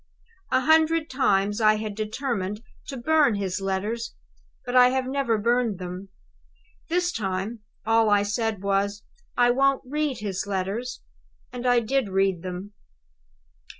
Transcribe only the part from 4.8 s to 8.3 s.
have never burned them. This, time, all I